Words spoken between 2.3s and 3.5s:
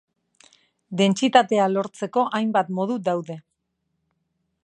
hainbat modu daude.